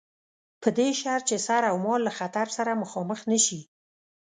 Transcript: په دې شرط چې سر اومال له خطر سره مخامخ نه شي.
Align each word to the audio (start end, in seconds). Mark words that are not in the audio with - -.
په 0.61 0.69
دې 0.77 0.89
شرط 0.99 1.23
چې 1.29 1.37
سر 1.47 1.61
اومال 1.73 1.99
له 2.07 2.11
خطر 2.19 2.47
سره 2.57 2.79
مخامخ 2.83 3.19
نه 3.31 3.37
شي. 3.45 3.59